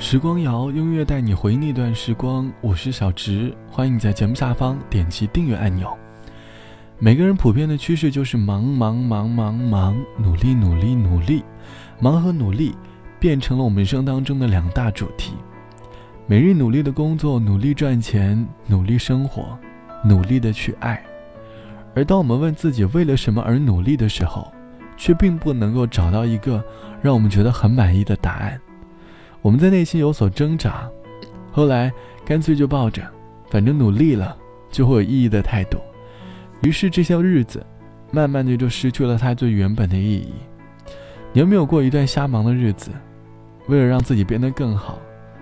[0.00, 2.50] 时光谣，音乐带你回忆那段时光。
[2.62, 5.94] 我是小直，欢迎你在节目下方点击订阅按钮。
[6.98, 11.44] 每个人普遍的趋势就是忙忙忙忙忙，努力努力努力，
[12.00, 12.74] 忙和努力
[13.20, 15.34] 变成了我们人生当中的两大主题。
[16.26, 19.56] 每日努力的工作，努力赚钱，努力生活，
[20.02, 21.00] 努力的去爱。
[21.94, 24.50] 而当我们问自己为了什么而努力的时候，
[24.96, 26.64] 却并不能够找到一个
[27.02, 28.58] 让我们觉得很满意的答案。
[29.42, 30.88] 我们在内心有所挣扎，
[31.50, 31.92] 后来
[32.24, 33.02] 干脆就抱着
[33.50, 34.36] “反正努力了
[34.70, 35.78] 就会有意义”的态度，
[36.62, 37.64] 于是这些日子
[38.10, 40.32] 慢慢的就失去了它最原本的意义。
[41.32, 42.90] 你有没有过一段瞎忙的日子？
[43.66, 44.98] 为了让自己变得更好，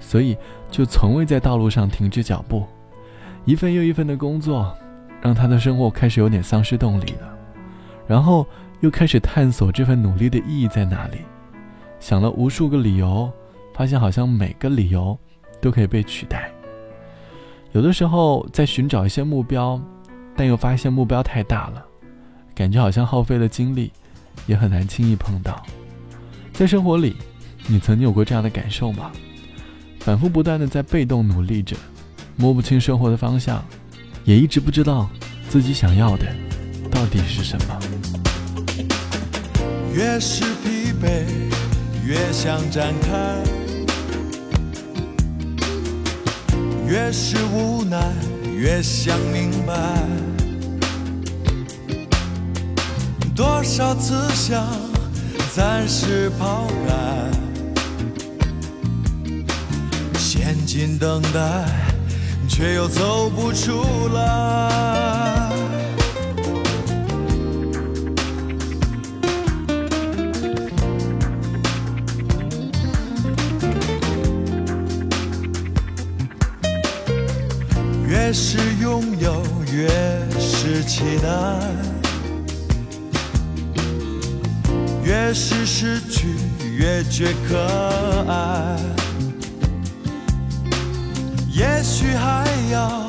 [0.00, 0.36] 所以
[0.70, 2.64] 就从未在道路上停止脚步，
[3.44, 4.74] 一份又一份的工作，
[5.20, 7.36] 让他的生活开始有点丧失动力了，
[8.06, 8.46] 然后
[8.80, 11.18] 又开始探索这份努力的意义在哪里，
[12.00, 13.30] 想了无数个理由。
[13.74, 15.18] 发现好像每个理由
[15.60, 16.50] 都可以被取代。
[17.72, 19.80] 有的时候在寻找一些目标，
[20.36, 21.84] 但又发现目标太大了，
[22.54, 23.90] 感觉好像耗费了精力，
[24.46, 25.62] 也很难轻易碰到。
[26.52, 27.16] 在生活里，
[27.66, 29.10] 你曾经有过这样的感受吗？
[30.00, 31.76] 反复不断的在被动努力着，
[32.36, 33.64] 摸不清生活的方向，
[34.24, 35.08] 也一直不知道
[35.48, 36.26] 自己想要的
[36.90, 37.78] 到底是什么。
[39.94, 41.24] 越是疲惫，
[42.04, 43.61] 越想展开。
[46.92, 48.12] 越是无奈，
[48.54, 49.72] 越想明白。
[53.34, 54.62] 多少次想
[55.56, 57.30] 暂时抛开，
[60.18, 61.64] 陷进等待，
[62.46, 65.21] 却又走不出来。
[78.32, 79.86] 越是拥有，越
[80.40, 81.28] 是期待；
[85.04, 86.34] 越是失去，
[86.78, 87.58] 越觉可
[88.26, 88.78] 爱。
[91.50, 93.06] 也许还要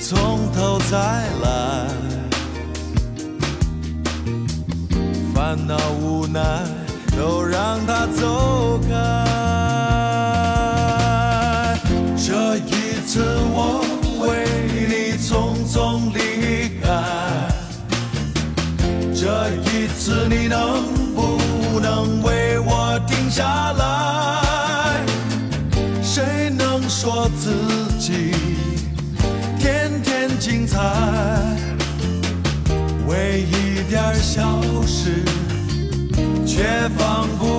[0.00, 0.96] 从头再
[1.42, 1.86] 来，
[5.34, 6.40] 烦恼无奈
[7.14, 9.21] 都让它走开。
[23.32, 25.00] 下来？
[26.02, 27.50] 谁能说自
[27.98, 28.34] 己
[29.58, 30.78] 天天精彩？
[33.08, 35.24] 为一点小事
[36.46, 37.51] 却放不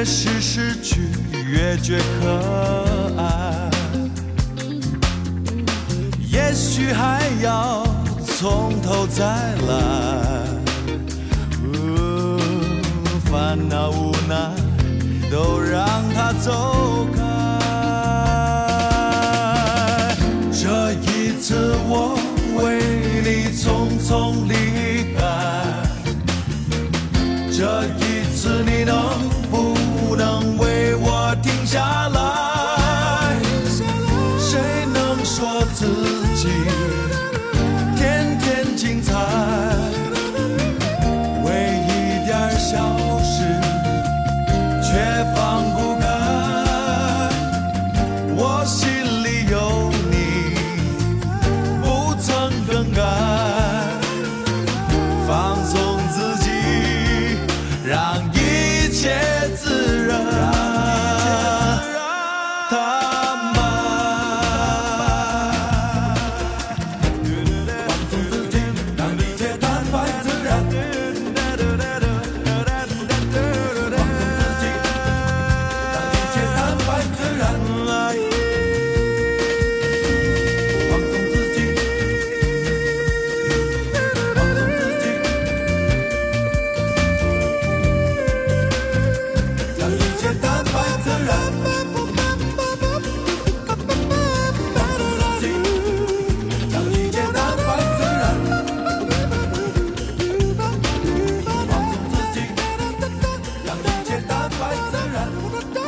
[0.00, 1.10] 越是失去，
[1.46, 3.68] 越觉可爱。
[6.26, 7.84] 也许还要
[8.24, 9.26] 从头再
[9.68, 10.46] 来，
[13.30, 14.54] 烦恼无奈
[15.30, 17.20] 都让它走开。
[20.50, 22.29] 这一次我。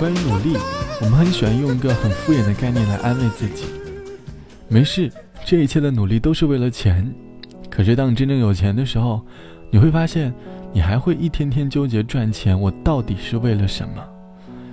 [0.03, 0.59] 关于努力，
[1.01, 3.67] 我们很喜欢用一个很敷衍的概念来安慰自己。
[4.67, 5.09] 没事，
[5.45, 7.09] 这一切的努力都是为了钱。
[7.71, 9.25] 可是当你真正有钱的时候，
[9.71, 10.35] 你会发现，
[10.73, 14.03] 你还会一天天纠结赚钱，我到底是为了什么？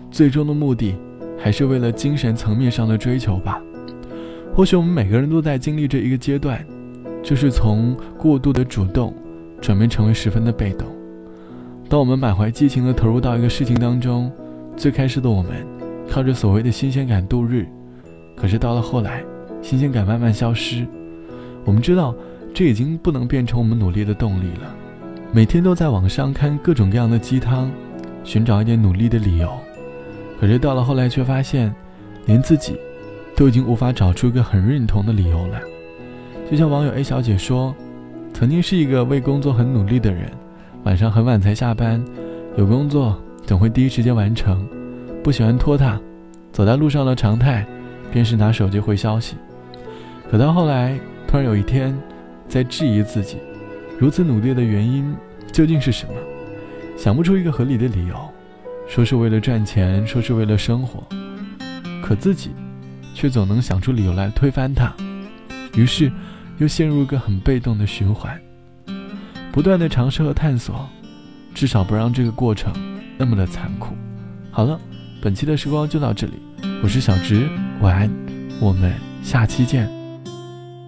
[0.10, 0.96] 最终的目的，
[1.38, 3.62] 还是为了精神层面上的追求吧。
[4.56, 6.66] 或许我们每个人都在经历这一个阶段，
[7.22, 9.14] 就是从过度的主动，
[9.62, 10.88] 转变成为十分的被动。
[11.88, 14.32] 当我们满怀激情地投入到一个事情当中，
[14.80, 15.68] 最开始的我们
[16.10, 17.68] 靠着所谓的新鲜感度日，
[18.34, 19.22] 可是到了后来，
[19.62, 20.88] 新鲜感慢慢消失。
[21.66, 22.16] 我们知道，
[22.54, 24.74] 这已经不能变成我们努力的动力了。
[25.34, 27.70] 每天都在网上看各种各样的鸡汤，
[28.24, 29.52] 寻找一点努力的理由，
[30.40, 31.76] 可是到了后来却发现，
[32.26, 32.78] 连自己
[33.36, 35.60] 都已经无法找出一个很认同的理由了。
[36.50, 37.76] 就像网友 A 小姐说，
[38.34, 40.32] 曾经是一个为工作很努力的人。
[40.86, 42.02] 晚上很晚才下班，
[42.56, 44.64] 有工作总会第一时间完成，
[45.24, 46.00] 不喜欢拖沓，
[46.52, 47.66] 走在路上的常态
[48.12, 49.38] 便是拿手机回消息。
[50.30, 50.96] 可到后来，
[51.28, 51.98] 突然有一天，
[52.48, 53.38] 在质疑自己，
[53.98, 55.12] 如此努力的原因
[55.52, 56.14] 究竟是什么？
[56.96, 58.16] 想不出一个合理的理由，
[58.88, 61.04] 说是为了赚钱，说是为了生活，
[62.04, 62.52] 可自己
[63.16, 64.94] 却总能想出理由来推翻它，
[65.74, 66.12] 于是
[66.60, 68.40] 又陷入一个很被动的循环。
[69.52, 70.88] 不断的尝试和探索，
[71.56, 72.72] 至少不让这个过程
[73.20, 73.94] 那么的残酷。
[74.50, 74.80] 好了，
[75.22, 76.34] 本期的时光就到这里，
[76.82, 77.50] 我是小直，
[77.82, 78.10] 晚安，
[78.62, 79.90] 我们下期见。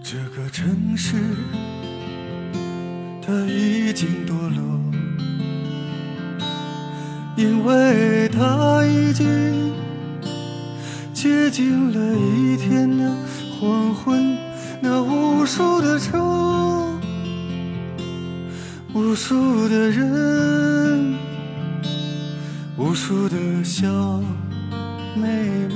[0.01, 1.17] 这个城市，
[3.21, 4.79] 它已经堕落，
[7.35, 9.73] 因为它已经
[11.13, 13.13] 接近了一天的
[13.59, 14.37] 黄昏，
[14.79, 16.17] 那无数的车。
[18.93, 21.15] 无数的人，
[22.77, 23.87] 无数的小
[25.15, 25.27] 妹
[25.67, 25.75] 妹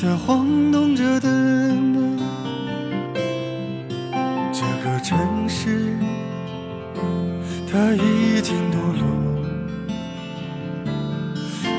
[0.00, 2.18] 在晃动着灯。
[4.52, 5.96] 这个城市，
[7.70, 9.04] 它已经堕落，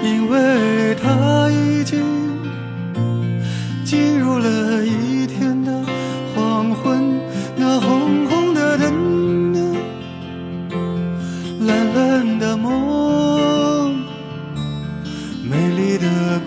[0.04, 1.12] 因为它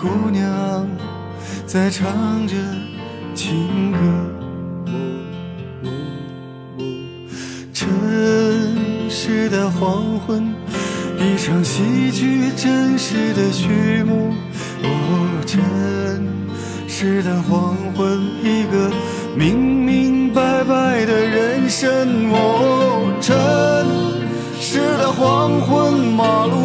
[0.01, 0.87] 姑娘
[1.67, 2.55] 在唱着
[3.35, 3.99] 情歌。
[7.71, 7.87] 城
[9.07, 10.51] 市的黄昏，
[11.19, 14.33] 一场戏剧真实的序幕。
[14.81, 15.61] 哦，城
[16.87, 18.89] 市的黄昏，一个
[19.35, 22.31] 明明白白的人生。
[22.31, 23.37] 哦，城。
[24.59, 26.60] 市的黄昏，马路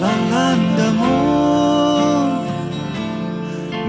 [0.00, 1.04] 蓝蓝的梦，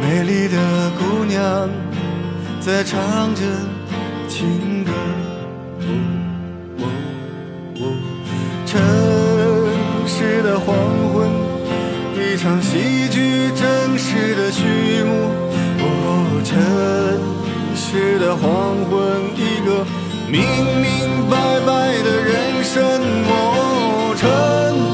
[0.02, 0.58] 美丽的
[1.00, 1.70] 姑娘
[2.60, 3.42] 在唱着
[4.28, 4.92] 情歌。
[5.86, 5.88] 哦
[6.80, 6.84] 哦
[7.80, 7.84] 哦
[8.66, 8.78] 城
[10.06, 10.76] 市的黄
[11.14, 11.30] 昏，
[12.14, 13.32] 一场戏剧。
[13.54, 15.30] 真实的序幕，
[15.80, 16.58] 哦，城
[17.76, 19.00] 市的黄昏，
[19.36, 19.86] 一个
[20.28, 20.42] 明
[20.82, 21.70] 明白白
[22.02, 22.82] 的人生，
[23.28, 24.91] 哦，城。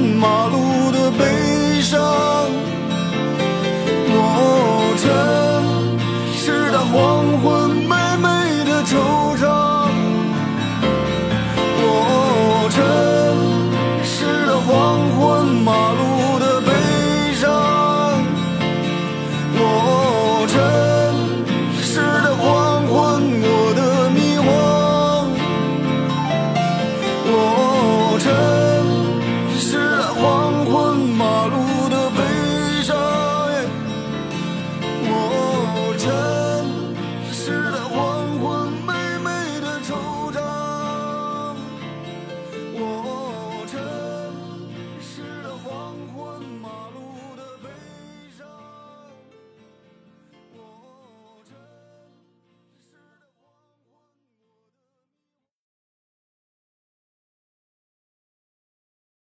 [0.00, 0.69] 马路